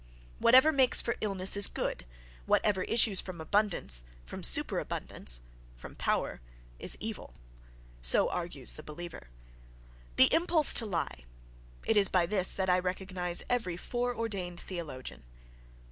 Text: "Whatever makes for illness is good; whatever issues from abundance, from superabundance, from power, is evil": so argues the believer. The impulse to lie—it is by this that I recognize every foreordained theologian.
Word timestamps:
"Whatever 0.39 0.71
makes 0.71 0.99
for 0.99 1.15
illness 1.21 1.55
is 1.55 1.67
good; 1.67 2.07
whatever 2.47 2.81
issues 2.81 3.21
from 3.21 3.39
abundance, 3.39 4.03
from 4.25 4.41
superabundance, 4.41 5.41
from 5.77 5.95
power, 5.95 6.41
is 6.79 6.97
evil": 6.99 7.35
so 8.01 8.27
argues 8.27 8.73
the 8.73 8.81
believer. 8.81 9.27
The 10.15 10.33
impulse 10.33 10.73
to 10.73 10.87
lie—it 10.87 11.95
is 11.97 12.07
by 12.07 12.25
this 12.25 12.55
that 12.55 12.67
I 12.67 12.79
recognize 12.79 13.43
every 13.47 13.77
foreordained 13.77 14.59
theologian. 14.59 15.23